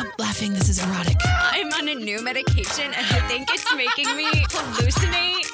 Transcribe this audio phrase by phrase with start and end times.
[0.00, 0.54] Stop laughing.
[0.54, 1.18] This is erotic.
[1.26, 5.44] I'm on a new medication and I think it's making me hallucinate.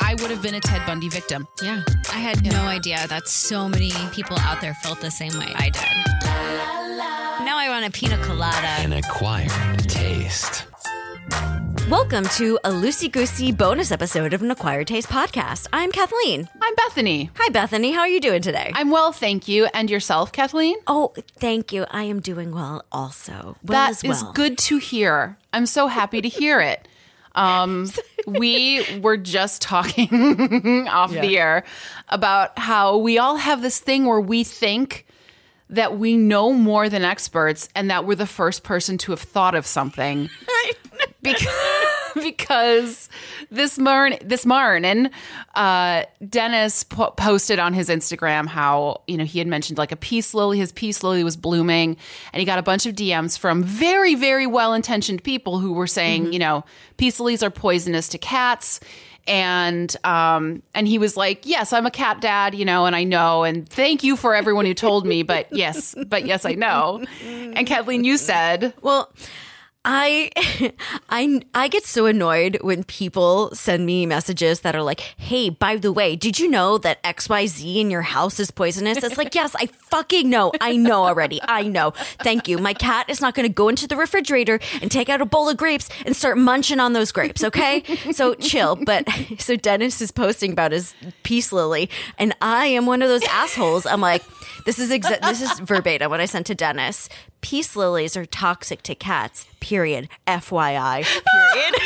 [0.00, 1.48] I would have been a Ted Bundy victim.
[1.60, 1.82] Yeah.
[2.12, 5.70] I had no idea that so many people out there felt the same way I
[5.70, 5.82] did.
[7.44, 8.68] Now I want a pina colada.
[8.78, 10.66] An acquired taste.
[11.92, 15.66] Welcome to a loosey goosey bonus episode of an Acquired Taste podcast.
[15.74, 16.48] I'm Kathleen.
[16.62, 17.28] I'm Bethany.
[17.36, 17.92] Hi, Bethany.
[17.92, 18.72] How are you doing today?
[18.74, 19.68] I'm well, thank you.
[19.74, 20.76] And yourself, Kathleen?
[20.86, 21.84] oh, thank you.
[21.90, 23.58] I am doing well also.
[23.62, 24.32] Well That is well.
[24.32, 25.36] good to hear.
[25.52, 26.88] I'm so happy to hear it.
[27.34, 27.90] Um,
[28.26, 31.62] we were just talking off the air
[32.08, 35.06] about how we all have this thing where we think
[35.72, 39.54] that we know more than experts and that we're the first person to have thought
[39.54, 40.28] of something.
[41.22, 41.46] because,
[42.14, 43.08] because
[43.50, 45.08] this morning, this morning,
[45.54, 49.96] uh, Dennis po- posted on his Instagram how you know he had mentioned like a
[49.96, 50.58] peace lily.
[50.58, 51.96] His peace lily was blooming,
[52.34, 55.86] and he got a bunch of DMs from very, very well intentioned people who were
[55.86, 56.64] saying, you know,
[56.98, 58.78] peace lilies are poisonous to cats.
[59.26, 63.04] And um and he was like, "Yes, I'm a cat dad, you know, and I
[63.04, 67.04] know, and thank you for everyone who told me, but yes, but yes, I know."
[67.24, 69.12] And Kathleen, you said, Well,
[69.84, 70.30] I
[71.08, 75.76] I I get so annoyed when people send me messages that are like, "Hey, by
[75.76, 79.56] the way, did you know that XYZ in your house is poisonous?" It's like, "Yes,
[79.58, 80.52] I fucking know.
[80.60, 81.40] I know already.
[81.42, 81.92] I know.
[82.22, 82.58] Thank you.
[82.58, 85.48] My cat is not going to go into the refrigerator and take out a bowl
[85.48, 87.82] of grapes and start munching on those grapes, okay?
[88.12, 89.08] So chill." But
[89.38, 93.84] so Dennis is posting about his peace lily, and I am one of those assholes.
[93.86, 94.22] I'm like,
[94.64, 97.08] this is exa- this is verbatim what I sent to Dennis.
[97.40, 99.46] Peace lilies are toxic to cats.
[99.60, 100.08] Period.
[100.26, 101.04] FYI.
[101.04, 101.74] Period.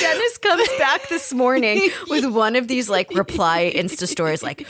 [0.00, 4.66] Dennis comes back this morning with one of these like reply Insta stories like.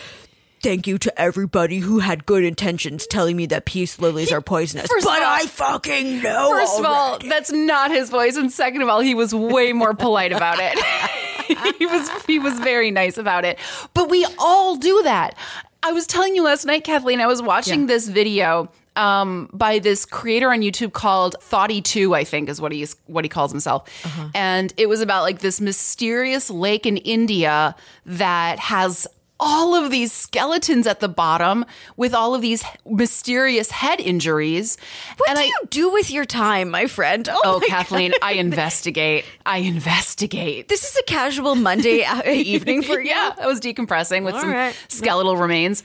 [0.62, 4.89] Thank you to everybody who had good intentions telling me that peace lilies are poisonous.
[4.89, 6.51] First but all- I fucking know.
[6.51, 9.95] First of all, that's not his voice, and second of all, he was way more
[9.95, 10.78] polite about it.
[11.78, 13.59] he was he was very nice about it.
[13.94, 15.37] But we all do that.
[15.83, 17.21] I was telling you last night, Kathleen.
[17.21, 22.49] I was watching this video um, by this creator on YouTube called Thoughty2, I think
[22.49, 23.88] is what he's what he calls himself,
[24.34, 27.75] and it was about like this mysterious lake in India
[28.05, 29.06] that has
[29.41, 31.65] all of these skeletons at the bottom
[31.97, 34.77] with all of these mysterious head injuries.
[35.17, 37.28] what and do I, you do with your time, my friend?
[37.31, 39.25] Oh, Oh, my Kathleen, I investigate.
[39.47, 40.69] I investigate.
[40.69, 43.09] This is a casual Monday evening for you.
[43.09, 44.77] yeah, I was decompressing with All some right.
[44.89, 45.83] skeletal remains.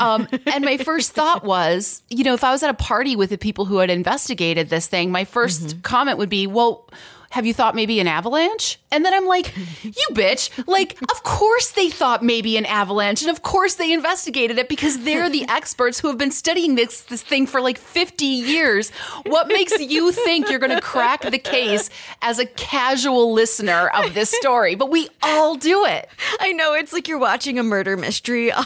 [0.00, 3.30] Um, and my first thought was, you know, if I was at a party with
[3.30, 5.80] the people who had investigated this thing, my 1st Mm-hmm.
[5.82, 6.88] comment would be, well,
[7.34, 8.78] have you thought maybe an avalanche?
[8.92, 9.52] And then I'm like,
[9.82, 10.50] you bitch.
[10.68, 13.22] Like, of course they thought maybe an avalanche.
[13.22, 17.00] And of course they investigated it because they're the experts who have been studying this,
[17.02, 18.90] this thing for like 50 years.
[19.26, 21.90] What makes you think you're going to crack the case
[22.22, 24.76] as a casual listener of this story?
[24.76, 26.08] But we all do it.
[26.38, 28.62] I know it's like you're watching a murder mystery on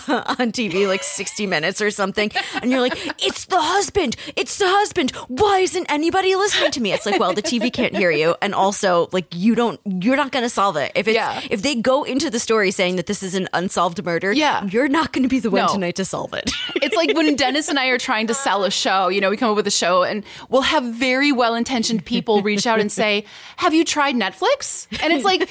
[0.53, 2.31] TV, like 60 Minutes or something,
[2.61, 4.17] and you're like, "It's the husband!
[4.37, 5.13] It's the husband!
[5.29, 8.55] Why isn't anybody listening to me?" It's like, well, the TV can't hear you, and
[8.59, 10.93] also, like, you don't, you're not going to solve it.
[10.95, 11.41] If it's, Yeah.
[11.51, 14.65] if they go into the story saying that this is an unsolved murder, Yeah.
[14.65, 15.73] you're not going to be the one No.
[15.73, 16.51] tonight to solve it.
[16.83, 19.37] It's like when Dennis and I are trying to sell a show, you know, we
[19.37, 22.91] come up with a show and we'll have very well intentioned people reach out and
[22.91, 23.25] say,
[23.57, 24.87] Have you tried Netflix?
[25.03, 25.43] And it's like,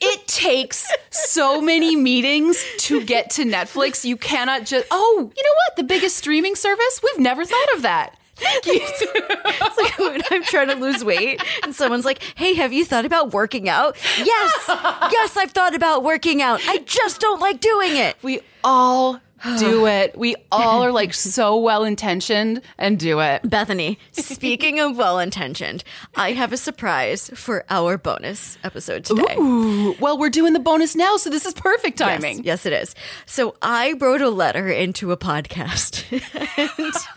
[0.00, 4.04] it takes so many meetings to get to Netflix.
[4.04, 5.76] You cannot just, oh, you know what?
[5.76, 7.00] The biggest streaming service?
[7.02, 8.16] We've never thought of that.
[8.38, 13.04] It's like when I'm trying to lose weight and someone's like, Hey, have you thought
[13.04, 13.96] about working out?
[14.18, 14.52] Yes.
[14.68, 16.60] Yes, I've thought about working out.
[16.66, 18.16] I just don't like doing it.
[18.22, 19.20] We all
[19.58, 20.16] do it.
[20.18, 23.48] We all are like so well intentioned and do it.
[23.48, 29.36] Bethany, speaking of well intentioned, I have a surprise for our bonus episode today.
[29.38, 32.44] Ooh, well, we're doing the bonus now, so this is perfect Yes, timing.
[32.44, 32.94] Yes, it is.
[33.26, 36.04] So I wrote a letter into a podcast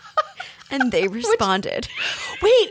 [0.70, 1.88] and, they responded.
[2.42, 2.70] Wait,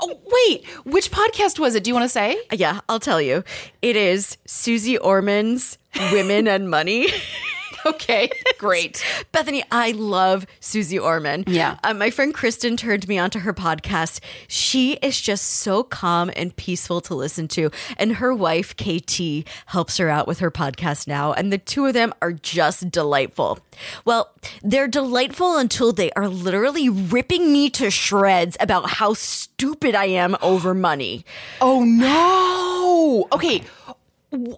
[0.00, 0.66] oh, wait.
[0.84, 1.84] Which podcast was it?
[1.84, 2.36] Do you want to say?
[2.52, 3.44] Yeah, I'll tell you.
[3.82, 5.78] It is Suze Orman's
[6.12, 7.08] Women and Money.
[7.96, 8.28] Okay,
[8.58, 9.04] great.
[9.32, 11.44] Bethany, I love Suze Orman.
[11.46, 11.78] Yeah.
[11.84, 14.20] Uh, my friend Kristen turned me onto her podcast.
[14.48, 17.70] She is just so calm and peaceful to listen to.
[17.96, 21.32] And her wife, KT, helps her out with her podcast now.
[21.32, 23.60] And the two of them are just delightful.
[24.04, 30.06] Well, they're delightful until they are literally ripping me to shreds about how stupid I
[30.06, 31.24] am over money.
[31.60, 33.28] Oh no.
[33.32, 33.62] Okay.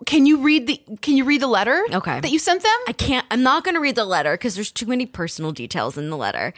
[0.06, 1.82] Can you read the Can you read the letter?
[1.92, 2.20] Okay.
[2.20, 2.78] That you sent them.
[2.86, 5.98] I can't, I'm not going to read the letter because there's too many personal details
[5.98, 6.52] in the letter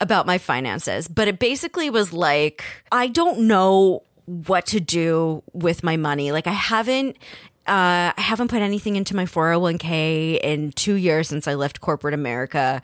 [0.00, 1.08] about my finances.
[1.08, 6.32] But it basically was like, I don't know what to do with my money.
[6.32, 7.16] Like, I haven't.
[7.66, 12.14] Uh, I haven't put anything into my 401k in two years since I left corporate
[12.14, 12.80] America.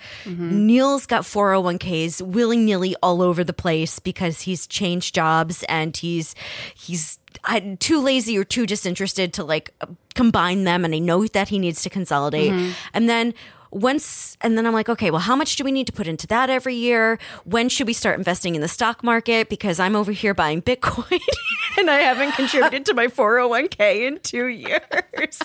[0.67, 6.35] Neil's got 401ks willy nilly all over the place because he's changed jobs and he's
[6.75, 9.71] he's I, too lazy or too disinterested to like
[10.15, 10.85] combine them.
[10.85, 12.51] And I know that he needs to consolidate.
[12.93, 13.35] And then
[13.71, 16.27] once, and then I'm like, okay, well, how much do we need to put into
[16.29, 17.19] that every year?
[17.45, 19.49] When should we start investing in the stock market?
[19.49, 21.21] Because I'm over here buying Bitcoin
[21.83, 25.39] and I haven't contributed to my 401k in two years.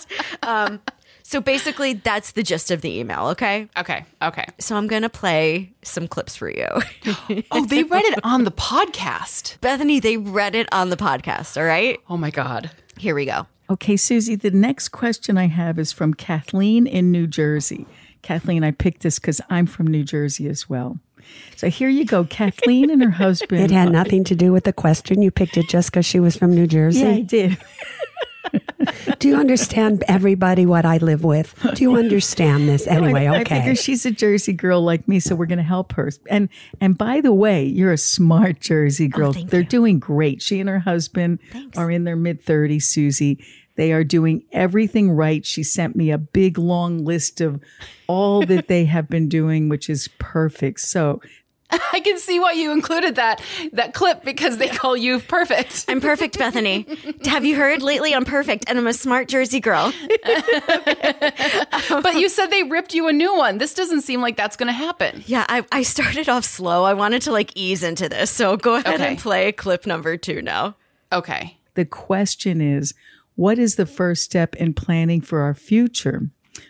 [0.44, 0.80] Um,
[1.24, 3.28] so basically, that's the gist of the email.
[3.30, 3.68] Okay.
[3.76, 4.06] Okay.
[4.22, 4.46] Okay.
[4.60, 6.68] So I'm going to play some clips for you.
[7.52, 9.60] Oh, they read it on the podcast.
[9.62, 11.58] Bethany, they read it on the podcast.
[11.58, 12.00] All right.
[12.10, 12.72] Oh my god.
[12.98, 13.48] Here we go.
[13.70, 17.86] Okay, Susie, the next question I have is from Kathleen in New Jersey.
[18.22, 21.00] Kathleen, I picked this because I'm from New Jersey as well.
[21.56, 22.24] So here you go.
[22.24, 23.62] Kathleen and her husband.
[23.62, 25.22] It had nothing to do with the question.
[25.22, 27.00] You picked it just because she was from New Jersey.
[27.00, 27.58] Yeah, I did.
[29.20, 31.56] Do you understand everybody what I live with?
[31.74, 32.88] Do you understand this?
[32.98, 33.60] Anyway, I okay.
[33.60, 36.10] figure she's a Jersey girl like me, so we're going to help her.
[36.30, 39.34] And and by the way, you're a smart Jersey oh, girl.
[39.34, 39.68] thank They're you.
[39.68, 40.42] doing great.
[40.42, 41.40] She and her husband
[41.76, 43.44] are in their mid 30s, Susie.
[43.78, 45.46] They are doing everything right.
[45.46, 47.62] She sent me a big long list of
[48.08, 50.82] all that they have been doing, which is perfect.
[50.82, 51.22] So
[51.70, 53.42] I can see why you included that
[53.74, 55.86] that clip because they call you perfect.
[55.90, 56.86] I'm perfect, Bethany.
[57.26, 58.14] Have you heard lately?
[58.16, 59.92] I'm perfect, and I'm a smart Jersey girl.
[62.02, 63.58] but you said they ripped you a new one.
[63.58, 65.24] This doesn't seem like that's going to happen.
[65.28, 66.84] Yeah, I, I started off slow.
[66.84, 69.08] I wanted to like ease into this, so go ahead Okay.
[69.10, 70.76] and play clip number two now.
[71.12, 71.58] Okay.
[71.76, 72.94] the question is
[73.38, 76.30] what is the first step in planning for our future?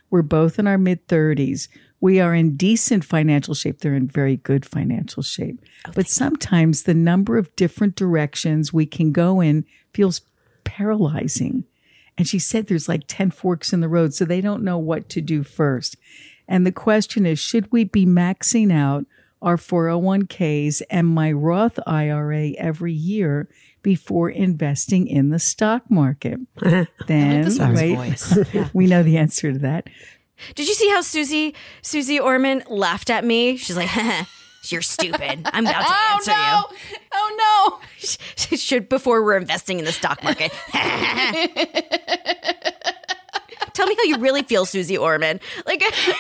[0.10, 1.69] We're both in our mid 30s.
[2.02, 3.80] We are in decent financial shape.
[3.80, 5.62] They're in very good financial shape.
[5.88, 10.22] Oh, but sometimes the number of different directions we can go in feels
[10.66, 11.64] paralyzing.
[12.18, 15.08] And she said there's like 10 forks in the road, so they don't know what
[15.10, 15.96] to do first.
[16.50, 19.06] And the question is should we be maxing out
[19.42, 23.48] our 401ks and my Roth IRA every year
[23.81, 26.39] before investing in the stock market?
[27.07, 28.38] then, this wait, voice.
[28.74, 29.88] we know the answer to that.
[30.56, 33.57] Did you see how Susie Suze Orman laughed at me?
[33.57, 33.89] She's like,
[34.65, 35.41] "You're stupid.
[35.45, 36.65] I'm about to Oh answer no!
[37.13, 40.51] Oh you." Should before we're investing in the stock market.
[43.74, 45.39] Tell me how you really feel, Suze Orman.
[45.65, 46.13] Like, no!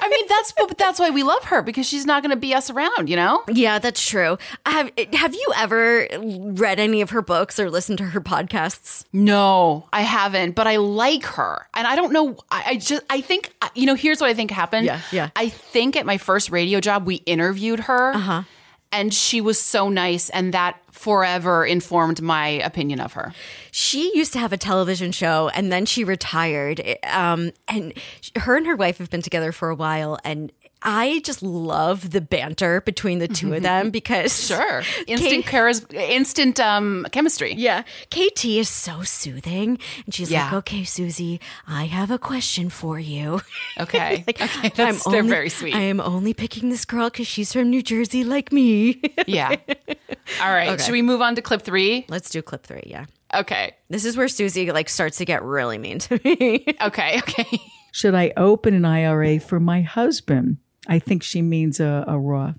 [0.00, 2.54] I mean, that's but that's why we love her because she's not going to be
[2.54, 3.08] us around.
[3.08, 3.42] You know?
[3.48, 4.38] yeah, that's true.
[4.66, 9.04] Have Have you ever read any of her books or listened to her podcasts?
[9.12, 11.66] No, I haven't, but I like her.
[11.74, 12.36] And I don't know.
[12.50, 14.86] I, I just, I think, you know, here's what I think happened.
[14.86, 15.30] Yeah, yeah.
[15.36, 18.12] I think at my first radio job, we interviewed her.
[18.14, 18.42] Uh-huh.
[18.92, 20.28] And she was so nice.
[20.30, 23.32] And that forever informed my opinion of her.
[23.70, 26.80] She used to have a television show and then she retired.
[27.04, 27.94] Um, and
[28.36, 30.18] her and her wife have been together for a while.
[30.24, 30.52] And
[30.84, 34.82] I just love the banter between the two of them because Sure.
[35.06, 37.54] Instant charis- instant um, chemistry.
[37.54, 37.82] Yeah.
[38.10, 39.78] KT is so soothing.
[40.04, 43.40] And she's like, okay, Susie, I have a question for you.
[43.80, 44.24] Okay.
[44.26, 44.70] Like, okay.
[44.76, 45.74] That's, they're only- very sweet.
[45.74, 49.00] I am only picking this girl because she's from New Jersey like me.
[49.26, 49.56] yeah.
[50.42, 50.80] All right.
[50.80, 52.04] Should we move on to clip three?
[52.08, 52.82] Let's do clip three.
[52.86, 53.06] Yeah.
[53.34, 53.72] Okay.
[53.88, 56.66] This is where Susie like starts to get really mean to me.
[56.82, 57.18] Okay.
[57.18, 57.58] Okay.
[57.92, 60.58] Should I open an IRA for my husband?
[60.88, 62.58] I think she means a, a Roth.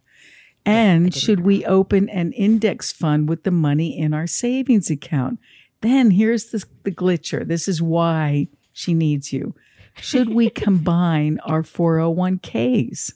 [0.65, 5.39] And should we open an index fund with the money in our savings account?
[5.81, 7.45] Then here's the, the glitcher.
[7.45, 9.55] This is why she needs you.
[9.95, 13.13] Should we combine our 401ks?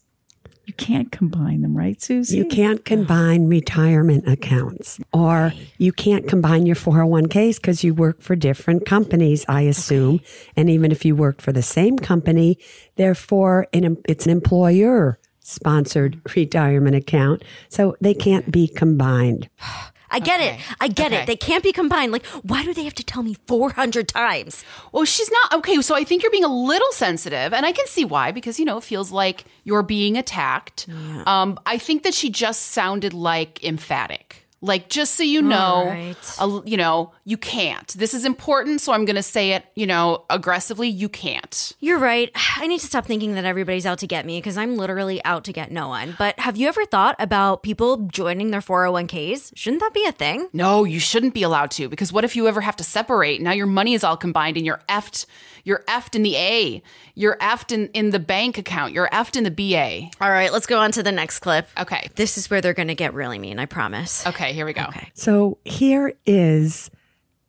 [0.67, 2.35] You can't combine them, right, Susie?
[2.35, 3.47] You can't combine oh.
[3.47, 9.61] retirement accounts or you can't combine your 401ks because you work for different companies, I
[9.61, 10.19] assume.
[10.57, 12.59] And even if you work for the same company,
[12.97, 17.43] therefore it's an employer sponsored retirement account.
[17.69, 19.49] So they can't be combined.
[20.17, 20.55] I get Okay.
[20.55, 20.59] it.
[20.81, 21.21] I get Okay.
[21.23, 21.27] it.
[21.27, 22.11] They can't be combined.
[22.11, 24.63] Like, why do they have to tell me 400 times?
[24.91, 25.81] Well, she's not okay.
[25.81, 28.65] So I think you're being a little sensitive, and I can see why because you
[28.65, 30.87] know it feels like you're being attacked.
[31.25, 36.35] Um, I think that she just sounded like emphatic, Like, just so you know, right.
[36.39, 37.87] a- you know, you can't.
[37.97, 40.87] This is important, so I'm going to say it, you know, aggressively.
[40.87, 41.73] You can't.
[41.79, 42.31] You're right.
[42.57, 45.43] I need to stop thinking that everybody's out to get me because I'm literally out
[45.45, 46.15] to get no one.
[46.17, 49.51] But have you ever thought about people joining their 401ks?
[49.55, 50.49] Shouldn't that be a thing?
[50.53, 53.41] No, you shouldn't be allowed to because what if you ever have to separate?
[53.41, 55.25] Now your money is all combined and you're effed.
[55.63, 56.81] You're effed in the A.
[57.13, 58.93] You're effed in, in the bank account.
[58.93, 60.09] You're effed in the BA.
[60.23, 61.67] All right, let's go on to the next clip.
[61.77, 62.07] Okay.
[62.15, 64.25] This is where they're going to get really mean, I promise.
[64.25, 64.85] Okay, here we go.
[64.89, 65.11] Okay.
[65.13, 66.89] So here is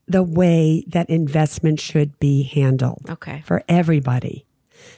[0.07, 3.43] the way that investment should be handled Okay.
[3.47, 4.45] for everybody.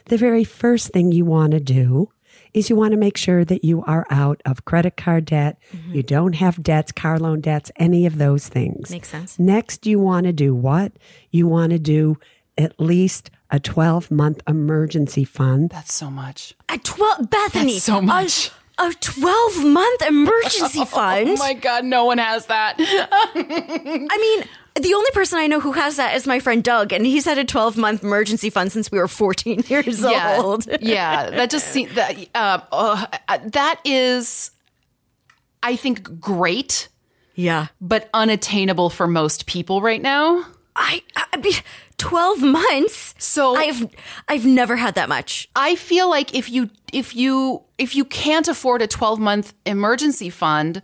[0.07, 2.11] The very first thing you want to do
[2.53, 5.95] is you want to make sure that you are out of credit card debt, mm-hmm.
[5.95, 8.91] you don't have debts, car loan debts, any of those things.
[8.91, 9.39] Makes sense.
[9.39, 10.93] Next, you want to do what?
[11.31, 12.19] You want to do
[12.59, 15.71] at least a 12 month emergency fund.
[15.71, 16.55] That's so much.
[16.69, 17.73] A 12, Bethany.
[17.75, 18.51] That's so much.
[18.81, 21.29] A, a 12 month emergency fund.
[21.31, 22.77] Oh my God, no one has that.
[22.79, 24.45] I mean,
[24.83, 27.39] the only person I know who has that is my friend Doug, and he's had
[27.39, 30.67] a 12 month emergency fund since we were 14 years yeah, old.
[30.81, 31.31] yeah.
[31.31, 33.07] That just seems that uh, uh,
[33.47, 34.51] that is,
[35.63, 36.89] I think, great,
[37.35, 37.67] Yeah.
[37.81, 40.47] but unattainable for most people right now.
[40.77, 41.53] I, I mean,
[41.99, 43.15] 12 months.
[43.19, 43.87] So- I've
[44.29, 45.49] I've never had that much.
[45.55, 50.31] I feel like if you if you if you can't afford a 12 month emergency
[50.31, 50.83] fund,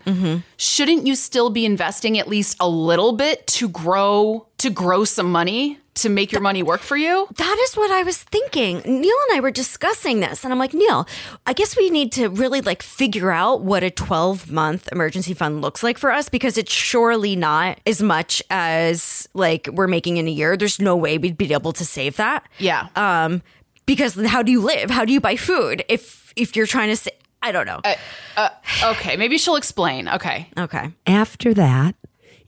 [0.56, 5.30] shouldn't you still be investing at least a little bit to grow to grow some
[5.30, 7.26] money to make your money work for you?
[7.36, 8.82] That is what I was thinking.
[8.84, 11.06] Neil and I were discussing this, and I'm like, Neil,
[11.46, 15.60] I guess we need to really like figure out what a 12 month emergency fund
[15.60, 20.28] looks like for us because it's surely not as much as like we're making in
[20.28, 20.56] a year.
[20.56, 22.46] There's no way we'd be able to save that.
[22.58, 22.88] Yeah.
[22.94, 23.42] Um,
[23.86, 24.90] because how do you live?
[24.90, 27.10] How do you buy food if if you're trying to say?
[27.42, 27.80] I don't know.
[27.84, 27.94] Uh,
[28.36, 28.48] uh,
[28.92, 30.08] okay, maybe she'll explain.
[30.08, 30.48] Okay.
[30.58, 30.90] okay.
[31.06, 31.94] After that,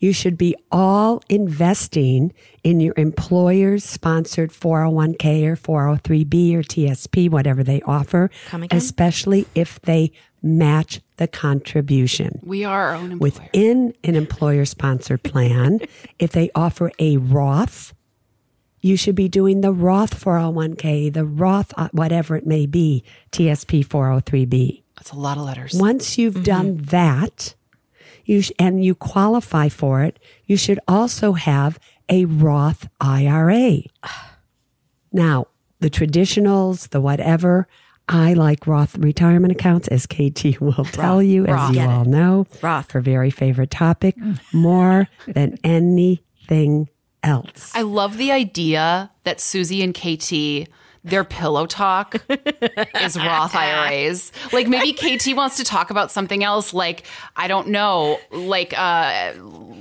[0.00, 2.32] you should be all investing
[2.64, 8.76] in your employer's sponsored 401k or 403b or TSP, whatever they offer, Come again?
[8.76, 10.10] especially if they
[10.42, 12.40] match the contribution.
[12.42, 13.30] We are our own employer.
[13.32, 15.80] Within an employer sponsored plan,
[16.18, 17.92] if they offer a Roth,
[18.88, 23.86] you should be doing the Roth 401k, the Roth, uh, whatever it may be, TSP
[23.86, 24.82] 403b.
[24.96, 25.74] That's a lot of letters.
[25.74, 27.54] Once you've done that,
[28.24, 31.78] you sh- and you qualify for it, you should also have
[32.08, 33.82] a Roth IRA.
[35.12, 35.46] Now,
[35.80, 37.66] the traditionals, the whatever,
[38.08, 41.68] I like Roth retirement accounts, as KT will tell you, as Roth.
[41.70, 42.08] you Get all it.
[42.08, 42.46] know.
[42.62, 42.90] Roth.
[42.92, 44.16] Her very favorite topic,
[44.52, 46.88] more than anything
[47.22, 47.72] else.
[47.74, 50.68] I love the idea that Susie and KT
[51.04, 52.16] their pillow talk
[53.00, 54.32] is Roth IRAs.
[54.52, 57.06] Like maybe KT wants to talk about something else, like
[57.36, 59.32] I don't know, like uh,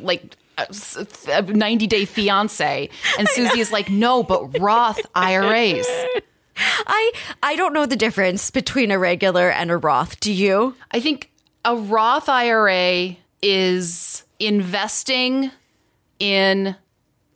[0.01, 5.88] like a 90 Day Fiance, and Susie is like, no, but Roth IRAs.
[6.60, 7.12] I
[7.44, 10.20] I don't know the difference between a regular and a Roth.
[10.20, 10.75] Do you?
[10.91, 11.32] I think
[11.63, 15.51] a Roth IRA is investing
[16.20, 16.75] in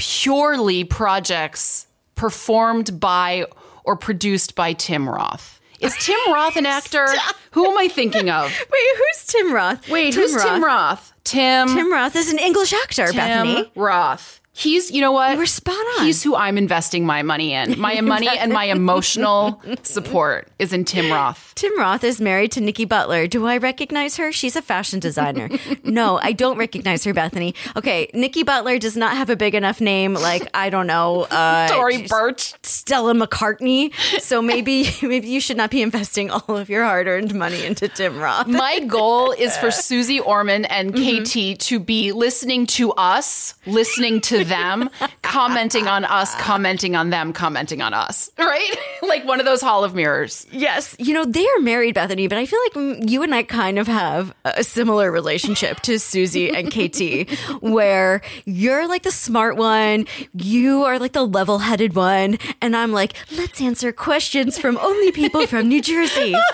[0.02, 3.46] purely projects performed by
[3.84, 5.62] or produced by Tim Roth.
[5.80, 7.08] Is Tim Roth an actor?
[7.52, 8.46] Who am I thinking of?
[8.72, 9.88] Wait, who's Tim Roth?
[9.90, 11.14] Wait, who's Tim Roth?
[11.24, 13.72] Tim, Tim Roth is an English actor, Tim Bethany.
[13.76, 14.41] Roth.
[14.54, 15.38] He's, you know what?
[15.38, 16.06] Were spot on.
[16.06, 17.80] He's who I'm investing my money in.
[17.80, 21.54] My money and my emotional support is in Tim Roth.
[21.56, 23.28] Tim Roth is married to Nikki Butler.
[23.28, 24.32] Do I recognize her?
[24.32, 25.50] She's a fashion designer.
[25.84, 27.56] no, I don't recognize her, Bethany.
[27.76, 30.14] Okay, Nikki Butler does not have a big enough name.
[30.14, 31.70] Like I don't know, uh,
[32.08, 32.54] Burch.
[32.64, 33.94] Stella McCartney.
[34.20, 38.20] So maybe maybe you should not be investing all of your hard-earned money into Tim
[38.20, 38.48] Roth.
[38.48, 41.56] My goal is for Suze Orman and Mm-hmm.
[41.56, 44.90] KT to be listening to us, listening to them,
[45.22, 48.30] commenting on us, commenting on them, commenting on us.
[48.42, 48.76] Right?
[49.02, 50.46] like one of those Hall of Mirrors.
[50.52, 53.80] Yes, you know they are married, Bethany, but I feel like you and I kind
[53.80, 57.30] of have a similar relationship to Susie and KT,
[57.62, 63.14] where you're like the smart one, you are like the level-headed one, and I'm like,
[63.38, 66.36] let's answer questions from only people from New Jersey.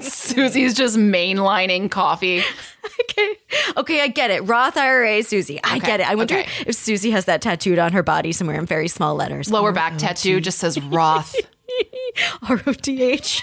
[0.00, 2.42] Susie's just mainlining coffee.
[3.10, 3.36] Okay,
[3.76, 4.40] okay, I get it.
[4.42, 6.08] Roth IRA, Susie, I Okay, get it.
[6.10, 6.48] I wonder okay.
[6.66, 9.50] if Susie has that tattooed on her body somewhere in very small letters.
[9.50, 11.34] Lower back tattoo just says Roth.
[12.48, 13.42] R O T H.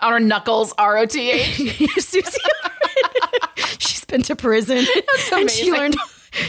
[0.00, 1.56] on her knuckles, R O T H.
[1.98, 2.38] Susie.
[3.78, 4.84] She's been to prison,
[5.32, 5.96] and she learned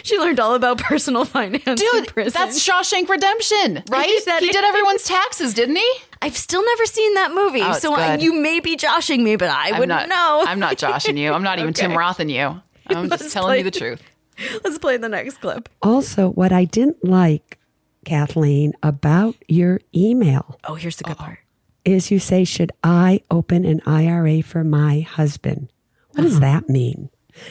[0.03, 4.19] she learned all about personal finance in Dude, that's Shawshank Redemption, right?
[4.25, 5.93] That he did everyone's taxes, didn't he?
[6.21, 9.35] I've still never seen that movie, Oh, it's so I, you may be joshing me,
[9.35, 10.43] but I I'm wouldn't not, know.
[10.47, 11.31] I'm not joshing you.
[11.33, 11.97] I'm not even Tim Okay.
[11.97, 12.61] Roth in you.
[12.87, 14.01] I'm just Let's telling play- you the truth.
[14.63, 15.67] Let's play the next clip.
[15.81, 17.57] Also, what I didn't like,
[18.05, 21.39] Kathleen, about your email Oh, here's the good part.
[21.85, 25.71] is you say, Should I open an IRA for my husband?
[26.11, 26.29] What Uh-huh.
[26.29, 27.09] does that mean?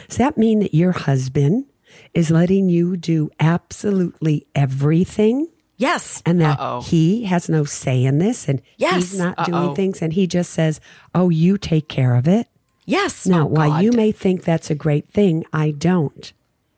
[0.08, 1.66] Does that mean that your husband
[2.14, 5.46] is letting you do absolutely everything
[5.76, 6.22] Yes.
[6.24, 6.80] and that Uh-oh.
[6.82, 8.94] he has no say in this and Yes.
[8.94, 9.44] he's not Uh-oh.
[9.46, 10.80] doing things and he just says,
[11.14, 12.48] Oh, you take care of it?
[12.86, 13.26] Yes.
[13.26, 16.32] Now, oh, while you may think that's a great thing, I don't.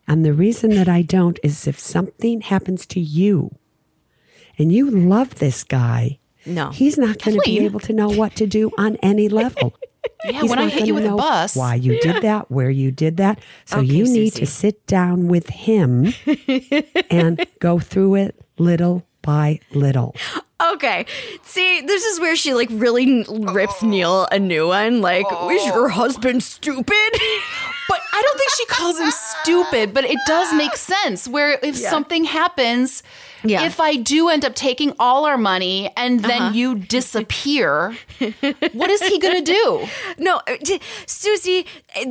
[0.07, 3.55] And the reason that I don't is if something happens to you
[4.59, 6.71] and you love this guy, No.
[6.71, 9.75] he's not going to be able to know what to do on any level.
[10.25, 11.55] Yeah, He's when I hit you with a bus.
[11.55, 13.41] why you did that, where you did that.
[13.67, 14.41] So Okay, you need Susie.
[14.41, 16.13] to sit down with him
[17.11, 20.15] and go through it little by little.
[20.73, 21.07] Okay.
[21.43, 23.87] See, this is where she like really n- rips oh.
[23.87, 25.01] Neil a new one.
[25.01, 25.91] Like, is your oh.
[25.91, 26.95] husband stupid?
[27.89, 31.75] But I don't think she calls him stupid, but it does make sense where if
[31.77, 33.03] something happens,
[33.43, 33.65] Yeah.
[33.65, 37.97] if I do end up taking all our money and then you disappear,
[38.73, 39.87] what is he going to do?
[40.19, 40.57] no, uh,
[41.07, 41.65] Susie,
[41.97, 42.05] uh,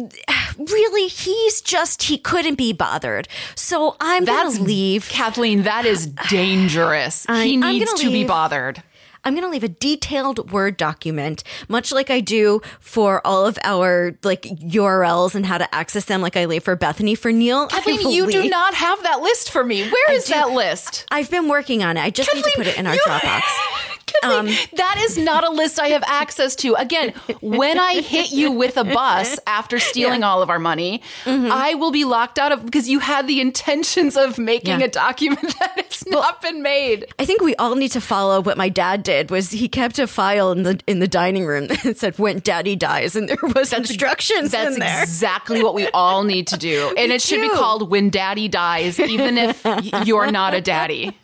[0.57, 3.27] really, he's just, he couldn't be bothered.
[3.55, 5.09] So I'm going to leave.
[5.09, 7.25] Kathleen, that is dangerous.
[7.29, 8.81] I- he needs to be bothered.
[9.27, 13.59] I'm going to leave a detailed Word document, much like I do for all of
[13.61, 17.67] our like URLs and how to access them, like I leave for Bethany for Neil.
[17.69, 19.81] I Kathleen, you do not have that list for me.
[19.89, 20.33] Where is do.
[20.33, 21.05] that list?
[21.11, 22.03] I've been working on it.
[22.03, 23.41] I just need to put it in our you- Dropbox.
[24.21, 26.73] Kathleen, um, that is not a list I have access to.
[26.75, 31.51] Again, when I hit you with a bus after stealing all of our money, mm-hmm.
[31.51, 34.85] I will be locked out of because you had the intentions of making Yeah.
[34.85, 37.05] a document that has not been made.
[37.19, 39.29] I think we all need to follow what my dad did.
[39.31, 42.75] Was he kept a file in the in the dining room that said when Daddy
[42.75, 45.01] dies, and there was instructions That's in there.
[45.03, 46.93] exactly what we all need to do.
[46.97, 49.63] And it should be called When Daddy Dies, even if
[50.05, 51.17] you're not a daddy.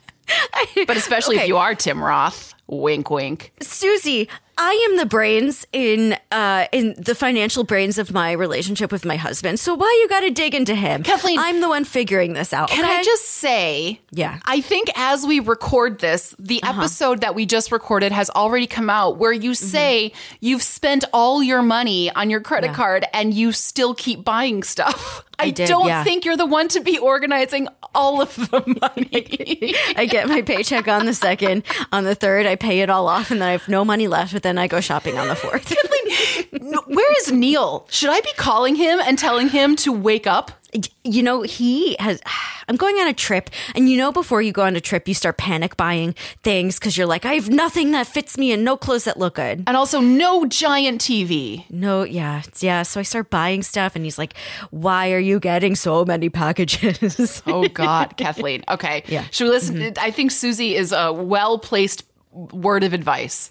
[0.86, 1.44] But especially Okay.
[1.44, 2.53] if you are Tim Roth.
[2.66, 3.52] Wink, wink.
[3.60, 9.04] Susie, I am the brains in uh in the financial brains of my relationship with
[9.04, 9.58] my husband.
[9.60, 11.02] So why you got to dig into him?
[11.02, 12.70] Kathleen, I'm the one figuring this out.
[12.70, 14.38] Can I just say, Yeah.
[14.46, 18.88] I think as we record this, the episode that we just recorded has already come
[18.88, 22.74] out where you say you've spent all your money on your credit Yeah.
[22.74, 25.24] card and you still keep buying stuff.
[25.38, 26.04] I, did, don't yeah.
[26.04, 29.74] think you're the one to be organizing all of the money.
[29.96, 33.30] I get my paycheck on the second, on the third, I pay it all off,
[33.30, 34.32] and then I have no money left.
[34.32, 35.74] But then I go shopping on the fourth.
[36.86, 37.86] Where is Neil?
[37.90, 40.52] Should I be calling him and telling him to wake up?
[41.04, 42.20] You know, he has.
[42.66, 45.12] I'm going on a trip, and you know, before you go on a trip, you
[45.12, 48.78] start panic buying things because you're like, I have nothing that fits me and no
[48.78, 49.64] clothes that look good.
[49.66, 51.68] And also, no giant TV.
[51.70, 52.82] No, yeah, yeah.
[52.82, 54.32] So I start buying stuff, and he's like,
[54.70, 58.64] "Why are you getting so many packages?" Oh God, Kathleen.
[58.68, 59.02] Okay.
[59.06, 59.24] Yeah.
[59.30, 59.76] Should we listen?
[59.76, 59.98] Mm-hmm.
[59.98, 63.50] I think Susie is a well placed word of advice.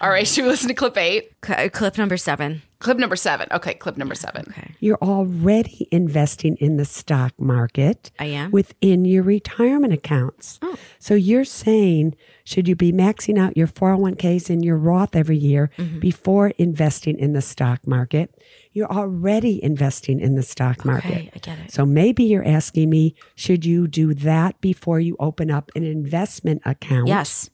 [0.00, 0.26] All right.
[0.28, 1.32] Should we listen to clip eight?
[1.44, 2.62] Cl- uh, Clip number seven.
[2.78, 3.48] Clip number seven.
[3.50, 3.74] Okay.
[3.74, 4.44] Clip number seven.
[4.48, 4.74] Okay.
[4.80, 8.12] You're already investing in the stock market.
[8.18, 8.50] I am?
[8.50, 10.58] Within your retirement accounts.
[10.62, 10.76] Oh.
[10.98, 15.70] So you're saying, should you be maxing out your 401ks and your Roth every year
[15.76, 15.98] mm-hmm.
[15.98, 18.40] before investing in the stock market?
[18.72, 21.10] You're already investing in the stock market.
[21.10, 21.72] Okay, I get it.
[21.72, 26.62] So maybe you're asking me, should you do that before you open up an investment
[26.64, 27.08] account?
[27.08, 27.50] Yes.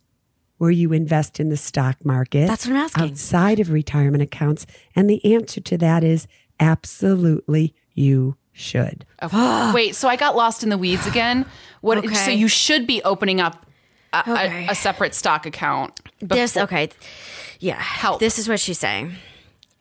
[0.59, 2.47] Where you invest in the stock market.
[2.47, 3.05] That's what I'm asking.
[3.05, 4.67] Outside of retirement accounts.
[4.95, 6.27] And the answer to that is
[6.61, 9.05] absolutely you should.
[9.23, 9.73] Okay.
[9.75, 9.95] Wait.
[9.97, 11.47] So I got lost in the weeds again.
[11.81, 11.99] What?
[11.99, 12.15] Okay.
[12.15, 13.67] So you should be opening up
[14.13, 14.67] a, Okay.
[14.69, 15.99] a, a separate stock account.
[16.21, 16.91] This okay.
[17.61, 17.81] Yeah.
[17.81, 18.21] Help.
[18.21, 19.15] This is what she's saying.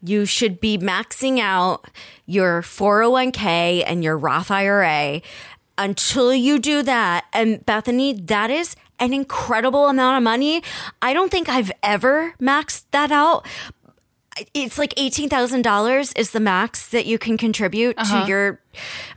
[0.01, 1.85] You should be maxing out
[2.25, 5.21] your 401k and your Roth IRA
[5.77, 7.25] until you do that.
[7.31, 10.63] And Bethany, that is an incredible amount of money.
[11.01, 13.45] I don't think I've ever maxed that out.
[14.53, 18.25] It's like $18,000 is the max that you can contribute to uh-huh.
[18.27, 18.62] your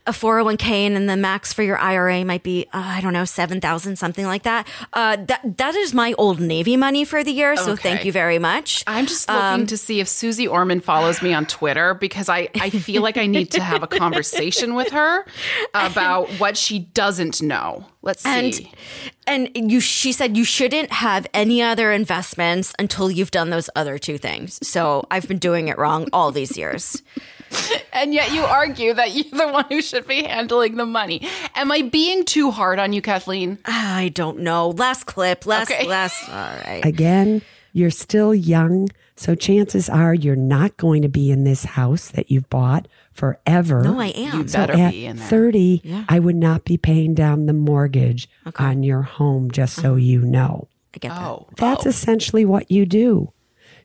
[0.07, 3.25] a 401k and then the max for your IRA might be uh, I don't know
[3.25, 4.67] 7,000 something like that.
[4.93, 8.39] Uh, that that is my old navy money for the year, so thank you very
[8.39, 8.85] much.
[8.87, 12.49] I'm just looking Um, to see if Suze Orman follows me on Twitter because I,
[12.55, 15.25] I feel like I need to have a conversation with her
[15.75, 17.85] about what she doesn't know.
[18.03, 18.71] Let's see.
[19.27, 23.69] And and you she said you shouldn't have any other investments until you've done those
[23.75, 24.59] other two things.
[24.67, 27.03] So I've been doing it wrong all these years.
[27.93, 31.27] And yet you argue that you're the one who should be handling the money.
[31.55, 33.57] Am I being too hard on you, Kathleen?
[33.65, 34.69] I don't know.
[34.69, 35.47] Last clip.
[35.47, 35.87] Last Okay.
[35.87, 36.35] last all
[36.67, 36.83] right.
[36.85, 37.41] Again,
[37.73, 38.91] You're still young.
[39.17, 43.83] So chances are you're not going to be in this house that you've bought forever.
[43.83, 44.45] No, I am.
[44.45, 45.27] better at be in there.
[45.27, 48.29] 30, I would not be paying down the mortgage
[48.59, 49.97] on your home, just so Uh-huh.
[49.97, 50.69] you know.
[50.95, 51.23] I get that.
[51.23, 53.33] Oh, That's essentially what you do.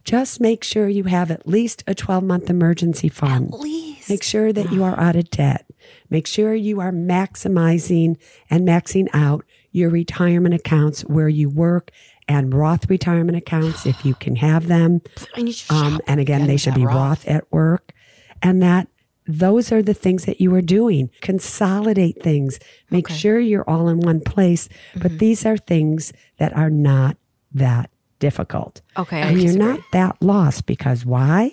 [0.04, 3.52] Just make sure you have at least a 12 month emergency fund.
[3.52, 4.10] Please.
[4.10, 5.66] Make sure that you are out of debt.
[6.10, 8.18] Make sure you are maximizing
[8.50, 11.92] and maxing out your retirement accounts where you work
[12.28, 15.02] and Roth retirement accounts if you can have them.
[15.36, 16.96] I need to Um, and again, they should be Roth.
[16.96, 17.94] Roth at work.
[18.42, 18.88] And that
[19.28, 21.10] those are the things that you are doing.
[21.22, 22.60] Consolidate things.
[22.90, 24.68] Make sure you're all in one place.
[24.68, 25.00] Mm-hmm.
[25.02, 27.18] But these are things that are not
[27.54, 27.90] that
[28.22, 28.80] difficult.
[28.96, 31.52] Okay, I And you're not that lost because why?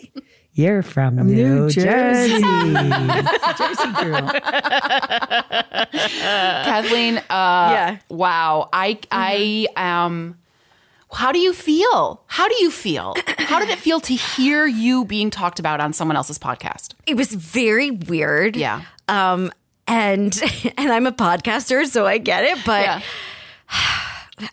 [0.52, 2.40] You're from New, New Jersey.
[3.58, 4.28] Jersey girl.
[6.64, 7.98] Kathleen, uh, Yeah.
[8.08, 8.68] wow.
[8.72, 10.36] I, I, um,
[11.12, 12.22] how do you feel?
[12.26, 13.14] How do you feel?
[13.38, 16.94] How did it feel to hear you being talked about on someone else's podcast?
[17.06, 18.56] It was very weird.
[18.56, 18.82] Yeah.
[19.08, 19.50] Um,
[19.86, 20.38] and
[20.76, 22.58] and I'm a podcaster, so I get it.
[22.64, 23.00] But Yeah.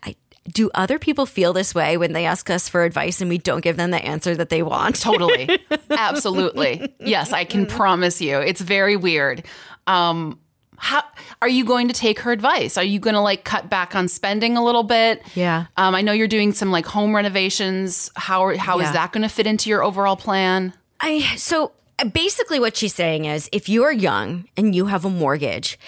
[0.03, 0.15] I,
[0.47, 3.61] do other people feel this way when they ask us for advice and we don't
[3.61, 4.99] give them the answer that they want?
[5.01, 5.59] Totally.
[5.89, 6.93] Absolutely.
[6.99, 8.37] Yes, I can promise you.
[8.37, 9.43] It's very weird.
[9.87, 10.39] Um,
[10.77, 11.03] how
[11.41, 12.77] are you going to take her advice?
[12.77, 15.21] Are you going to like cut back on spending a little bit?
[15.33, 15.65] Yeah.
[15.77, 18.11] Um, I know you're doing some like home renovations.
[18.15, 18.91] How how is Yeah.
[18.93, 20.73] that going to fit into your overall plan?
[20.99, 21.71] I so
[22.11, 25.79] basically what she's saying is if you are young and you have a mortgage,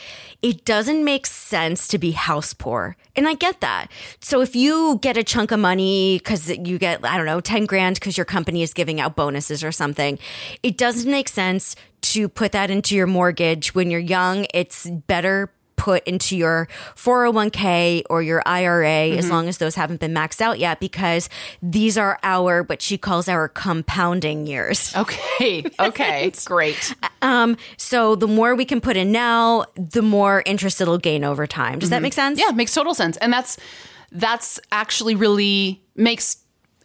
[0.42, 2.96] it doesn't make sense to be house poor.
[3.16, 3.88] And I get that.
[4.20, 7.66] So if you get a chunk of money cuz you get I don't know 10
[7.66, 10.20] grand cuz your company is giving out bonuses or something,
[10.62, 11.76] it doesn't make sense
[12.14, 14.46] to put that into your mortgage when you're young.
[14.54, 20.14] It's better put into your 401k or your IRA as long as those haven't been
[20.14, 21.30] maxed out yet because
[21.62, 24.94] these are our what she calls our compounding years.
[24.96, 25.64] Okay.
[25.80, 26.32] Okay.
[26.46, 26.96] Great.
[27.22, 31.46] Um, so the more we can put in now, the more interest it'll gain over
[31.48, 31.80] time.
[31.80, 32.40] Does that make sense?
[32.40, 33.16] Yeah, it makes total sense.
[33.18, 33.58] And that's
[34.12, 36.38] that's actually really makes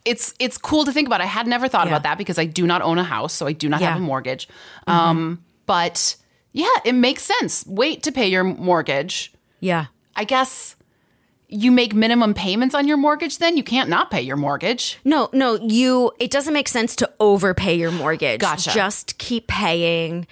[0.05, 1.21] it's it's cool to think about.
[1.21, 1.93] I had never thought Yeah.
[1.95, 3.91] about that because I do not own a house, so I do not Yeah.
[3.93, 4.49] have a mortgage.
[4.87, 6.17] Um, but
[6.53, 7.65] yeah, it makes sense.
[7.67, 9.33] Wait to pay your mortgage.
[9.61, 9.87] Yeah.
[10.15, 10.77] I guess
[11.49, 14.99] you make minimum payments on your mortgage then you can't not pay your mortgage.
[15.05, 18.41] No, no, you it doesn't make sense to overpay your mortgage.
[18.41, 18.71] Gotcha.
[18.71, 20.27] Just keep paying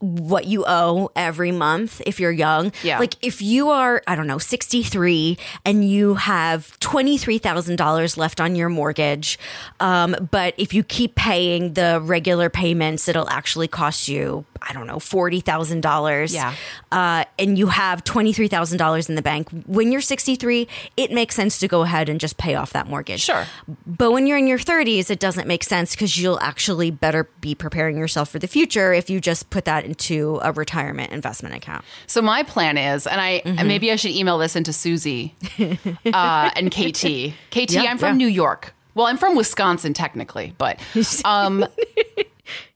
[0.00, 2.72] what you owe every month if you're young.
[2.82, 2.98] Yeah.
[2.98, 8.68] Like if you are, I don't know, 63 and you have $23,000 left on your
[8.68, 9.38] mortgage,
[9.80, 14.86] um, but if you keep paying the regular payments, it'll actually cost you, I don't
[14.86, 16.32] know, $40,000.
[16.32, 16.54] Yeah.
[16.92, 19.48] Uh, and you have $23,000 in the bank.
[19.66, 23.20] When you're 63, it makes sense to go ahead and just pay off that mortgage.
[23.20, 23.46] Sure.
[23.86, 27.54] But when you're in your 30s, it doesn't make sense because you'll actually better be
[27.54, 31.84] preparing yourself for the future if you just put that into a retirement investment account.
[32.06, 33.66] So my plan is, and I Mm-hmm.
[33.68, 37.32] maybe I should email this into Susie uh, and KT.
[37.50, 38.26] KT, I'm from yeah.
[38.26, 38.74] New York.
[38.94, 40.80] Well, I'm from Wisconsin technically, but
[41.24, 41.64] um,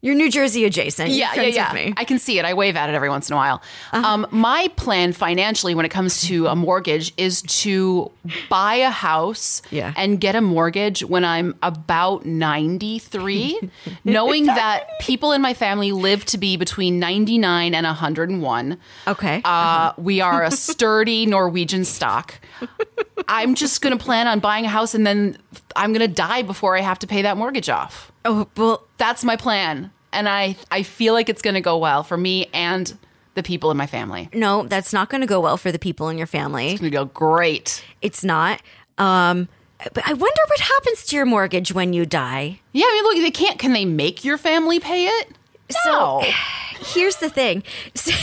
[0.00, 1.10] You're New Jersey adjacent.
[1.10, 1.92] You're yeah, yeah, yeah.
[1.96, 2.44] I can see it.
[2.44, 3.62] I wave at it every once in a while.
[3.92, 4.06] Uh-huh.
[4.06, 8.10] Um, my plan financially, when it comes to a mortgage, is to
[8.48, 9.92] buy a house Yeah.
[9.96, 13.60] and get a mortgage when I'm about 93,
[14.04, 18.78] knowing that people in my family live to be between 99 and 101.
[19.06, 19.40] Okay.
[19.44, 22.40] Uh, we are a sturdy Norwegian stock.
[23.28, 25.36] I'm just going to plan on buying a house and then
[25.76, 28.12] I'm going to die before I have to pay that mortgage off.
[28.24, 29.90] oh, well, That's my plan.
[30.12, 32.92] And I, I feel like it's going to go well for me and
[33.34, 34.28] the people in my family.
[34.34, 36.72] No, that's not going to go well for the people in your family.
[36.72, 37.82] It's going to go great.
[38.02, 38.60] It's not.
[38.98, 42.60] Um, but I wonder what happens to your mortgage when you die.
[42.72, 43.58] Yeah, I mean, look, they can't.
[43.58, 45.28] Can they make your family pay it?
[45.86, 46.22] No.
[46.84, 47.62] Here's the thing.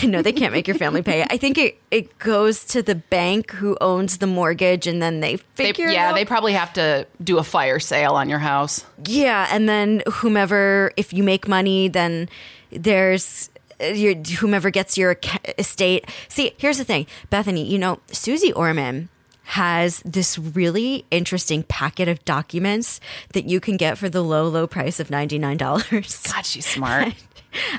[0.03, 1.27] No, they can't make your family pay it.
[1.29, 5.35] I think it, it goes to the bank who owns the mortgage and then they
[5.55, 8.85] They, figure it yeah, they probably have to do a fire sale on your house.
[9.05, 12.29] Yeah, and then whomever, if you make money, then
[12.71, 13.49] there's
[13.81, 15.17] uh, your whomever gets your
[15.57, 16.05] estate.
[16.27, 17.65] See, here's the thing, Bethany.
[17.65, 19.09] You know, Suze Orman
[19.43, 22.99] has this really interesting packet of documents
[23.33, 26.21] that you can get for the low, low price of ninety nine dollars.
[26.31, 27.13] God, she's smart.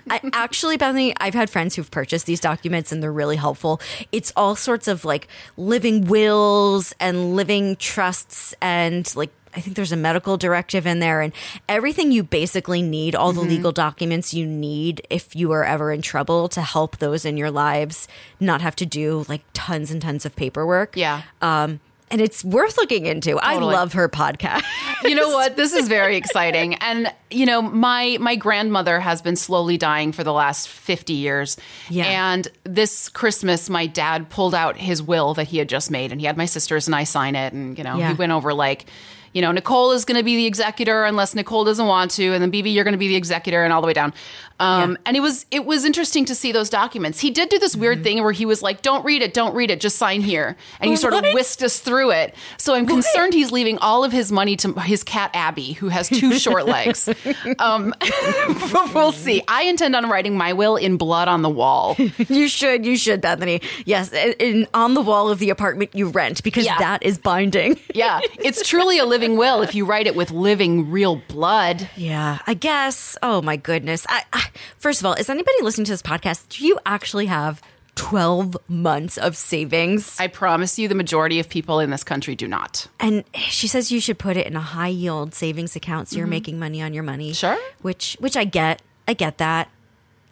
[0.09, 3.80] I, actually, Bethany, I've had friends who've purchased these documents and they're really helpful.
[4.12, 9.92] It's all sorts of like living wills and living trusts and like I think there's
[9.92, 11.33] a medical directive in there and
[11.68, 16.02] everything you basically need, all the legal documents you need if you are ever in
[16.02, 18.06] trouble to help those in your lives
[18.38, 20.96] not have to do like tons and tons of paperwork.
[20.96, 21.22] Yeah.
[21.42, 21.80] Um,
[22.11, 23.38] and it's worth looking into.
[23.38, 24.62] I love her podcast.
[25.05, 29.37] you know what this is very exciting and you know my my grandmother has been
[29.37, 31.57] slowly dying for the last 50 years
[31.88, 32.05] Yeah.
[32.33, 36.20] and this christmas my dad pulled out his will that he had just made and
[36.20, 38.09] he had my sisters and i sign it and you know Yeah.
[38.09, 38.87] he went over like
[39.33, 42.42] you know nicole is going to be the executor unless nicole doesn't want to and
[42.42, 44.12] then bb you're going to be the executor and all the way down
[44.61, 47.73] um, and it was it was interesting to see those documents he did do this
[47.73, 47.81] Mm-hmm.
[47.81, 50.57] weird thing where he was like don't read it don't read it just sign here
[50.81, 54.12] and he sort of whisked us through it so i'm concerned he's leaving all of
[54.12, 57.09] his money to his cat abby who has two short legs
[57.59, 57.94] um,
[58.94, 61.96] we'll see i intend on writing my will in blood on the wall
[62.29, 63.61] you should, you should, Bethany.
[63.87, 66.79] Yes, in, in- on the wall of the apartment you rent because Yeah.
[66.79, 67.79] that is binding.
[67.94, 72.38] yeah it's truly a living will if you write it with living real blood Yeah,
[72.46, 73.16] I guess.
[73.23, 74.05] Oh my goodness.
[74.09, 74.44] I, I,
[74.79, 76.49] first of all, is anybody listening to this podcast?
[76.51, 77.61] Do you actually have
[77.97, 80.17] 12 months of savings?
[80.21, 83.91] i promise you the majority of people in this country do not And she says
[83.93, 86.95] you should put it in a high yield savings account so you're making money on
[86.95, 87.33] your money.
[87.33, 87.59] Sure.
[87.83, 88.81] Which which I get.
[89.09, 89.69] I get that.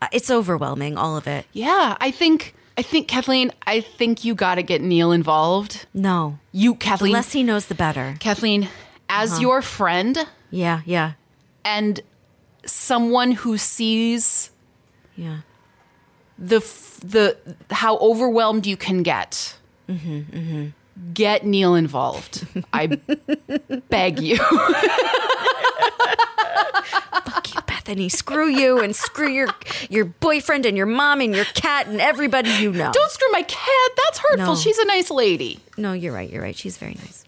[0.01, 1.47] Uh, It's overwhelming all of it.
[1.53, 6.39] yeah i think i think kathleen i think you got to get neil involved No.
[6.53, 8.17] you The kathleen less he knows the better.
[8.21, 8.69] kathleen
[9.09, 9.41] as Uh-huh.
[9.41, 10.17] your friend
[10.51, 11.13] Yeah, yeah.
[11.65, 12.01] and
[12.66, 14.51] someone who sees
[15.16, 15.38] Yeah.
[16.38, 17.37] the f- the
[17.71, 19.57] how overwhelmed you can get.
[19.88, 20.66] Mm-hmm,
[21.14, 22.47] Get Neil involved.
[22.73, 22.87] I
[23.88, 24.37] beg you.
[27.25, 28.09] Fuck you, Bethany.
[28.09, 29.49] Screw you and screw your
[29.90, 32.90] your boyfriend and your mom and your cat and everybody you know.
[32.92, 33.90] Don't screw my cat.
[34.05, 34.47] That's hurtful.
[34.55, 34.57] No.
[34.57, 35.61] She's a nice lady.
[35.77, 36.29] No, you're right.
[36.31, 36.57] You're right.
[36.57, 37.25] She's very nice.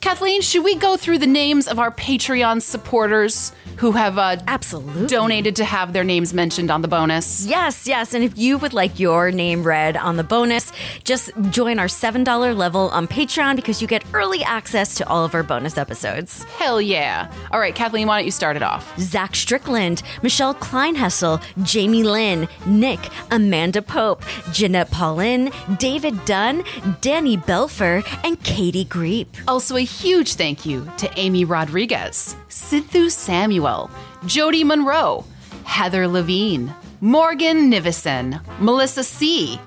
[0.00, 5.06] Kathleen, should we go through the names of our Patreon supporters who have uh, Absolutely.
[5.06, 7.44] donated to have their names mentioned on the bonus?
[7.46, 8.14] Yes, yes.
[8.14, 10.72] And if you would like your name read on the bonus,
[11.04, 15.34] just join our $7 level on Patreon because you get early access to all of
[15.34, 16.44] our bonus episodes.
[16.44, 17.30] Hell yeah.
[17.52, 18.98] All right, Kathleen, why don't you start it off?
[18.98, 26.64] Zach Strickland, Michelle Kleinhessel, Jamie Lynn, Nick, Amanda Pope, Jeanette Paulin, David Dunn,
[27.02, 29.26] Danny Belfer, and Katie Greep.
[29.46, 33.90] Also, a huge thank you to Amy Rodriguez, Sithu Samuel,
[34.26, 35.24] Jody Monroe,
[35.64, 39.60] Heather Levine, Morgan Nivison, Melissa C.,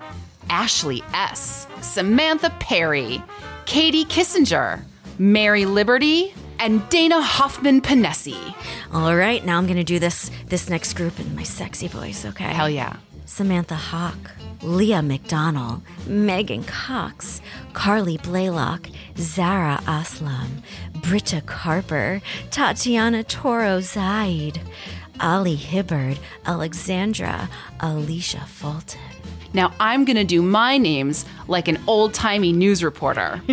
[0.49, 3.23] Ashley S., Samantha Perry,
[3.65, 4.83] Katie Kissinger,
[5.17, 8.55] Mary Liberty, and Dana Hoffman Panesi.
[8.93, 12.25] All right, now I'm going to do this this next group in my sexy voice,
[12.25, 12.45] okay?
[12.45, 12.97] Hell yeah.
[13.33, 14.29] Samantha Hawk,
[14.61, 17.41] Leah McDonald, Megan Cox,
[17.73, 20.61] Carly Blaylock, Zara Aslam,
[21.01, 24.61] Britta Carper, Tatiana Toro Zaid,
[25.19, 29.01] Ali Hibbard, Alexandra, Alicia Fulton.
[29.51, 33.41] Now I'm going to do my names like an old timey news reporter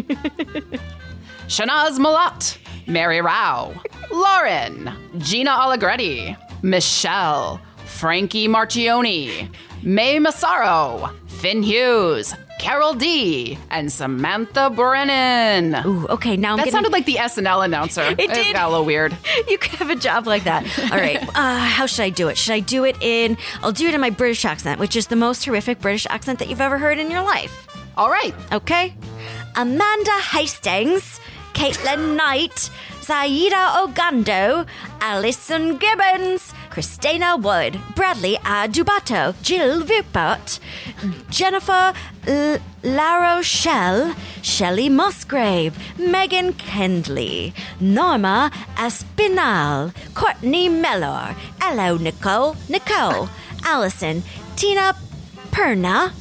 [1.48, 3.72] Shanaz Malat, Mary Rao,
[4.12, 9.50] Lauren, Gina Allegretti, Michelle, Frankie Marchioni,
[9.82, 15.74] May Massaro, Finn Hughes, Carol D, and Samantha Brennan.
[15.86, 18.02] Ooh, okay, now I'm that gonna- sounded like the SNL announcer.
[18.02, 18.52] It did.
[18.54, 19.16] got a little weird.
[19.48, 20.64] You could have a job like that.
[20.92, 21.18] All right.
[21.34, 22.36] Uh, how should I do it?
[22.36, 23.38] Should I do it in?
[23.62, 26.48] I'll do it in my British accent, which is the most horrific British accent that
[26.48, 27.66] you've ever heard in your life.
[27.96, 28.34] All right.
[28.52, 28.94] Okay.
[29.56, 31.18] Amanda Hastings,
[31.54, 32.70] Caitlin Knight,
[33.02, 34.66] Zaida Ogando,
[35.00, 40.60] Alison Gibbons, Christina Wood, Bradley Adubato, Jill Vipot,
[41.28, 41.92] Jennifer
[42.26, 53.28] L- LaRochelle, Shelley Musgrave, Megan Kendley, Norma Espinal, Courtney Mellor, Hello Nicole, Nicole,
[53.64, 54.22] Allison,
[54.56, 54.94] Tina
[55.50, 56.12] Perna,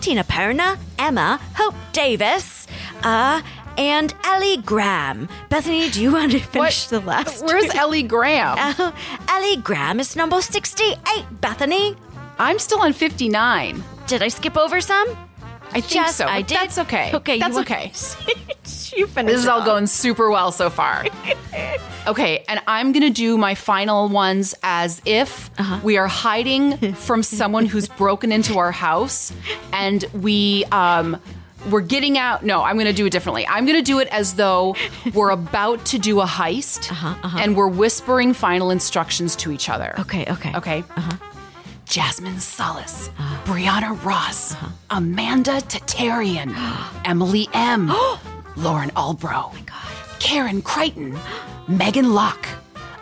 [0.00, 2.66] Tina Perna, Emma, Hope Davis,
[3.04, 3.40] uh,
[3.78, 5.28] and Ellie Graham.
[5.48, 7.44] Bethany, do you want to finish the last?
[7.44, 8.56] Where's Ellie Graham?
[8.58, 8.92] Uh,
[9.28, 10.96] Ellie Graham is number 68,
[11.40, 11.96] Bethany.
[12.38, 13.82] I'm still on 59.
[14.06, 15.08] Did I skip over some?
[15.70, 16.26] I think Yes, so.
[16.26, 16.56] I did.
[16.56, 17.10] That's okay.
[17.14, 17.86] Okay, you That's okay.
[18.96, 19.34] you finished.
[19.34, 21.04] This is all going super well so far.
[22.06, 25.80] okay, and I'm going to do my final ones as if Uh-huh.
[25.84, 29.30] we are hiding from someone who's broken into our house
[29.72, 31.20] and we um
[31.70, 32.44] we're getting out.
[32.44, 33.46] No, I'm going to do it differently.
[33.46, 34.74] I'm going to do it as though
[35.14, 36.92] we're about to do a heist
[37.40, 39.90] and we're whispering final instructions to each other.
[39.92, 40.52] Uh-huh, Okay, okay.
[40.56, 40.84] Okay.
[40.96, 41.16] Uh-huh.
[41.84, 43.08] Jasmine Solis,
[43.44, 44.54] Brianna Ross,
[44.90, 46.52] Amanda Tatarian,
[47.04, 47.88] Emily M,
[48.56, 49.54] Lauren Albro,
[50.18, 51.18] Karen Crichton,
[51.66, 52.46] Megan Locke,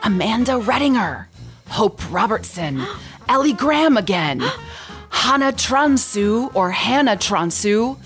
[0.05, 1.27] Amanda Redinger,
[1.69, 2.81] Hope Robertson,
[3.29, 4.41] Ellie Graham again,
[5.11, 7.97] Hannah Transu or Hannah Transu,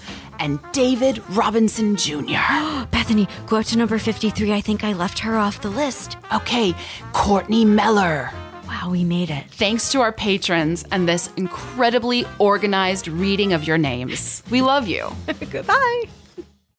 [0.40, 2.32] and David Robinson Jr.
[2.90, 4.52] Bethany, go up to number 53.
[4.52, 6.16] I think I left her off the list.
[6.34, 6.74] Okay,
[7.12, 8.30] Courtney Meller.
[8.66, 9.46] Wow, we made it.
[9.50, 14.42] Thanks to our patrons and this incredibly organized reading of your names.
[14.50, 15.10] We love you.
[15.50, 16.04] Goodbye.